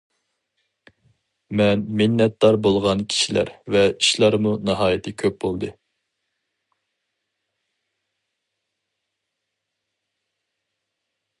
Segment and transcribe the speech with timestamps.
[1.59, 5.69] مەن مىننەتدار بولغان كىشىلەر ۋە ئىشلارمۇ ناھايىتى كۆپ بولدى.